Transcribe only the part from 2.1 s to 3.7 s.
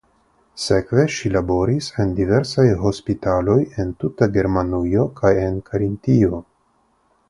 diversaj hospitaloj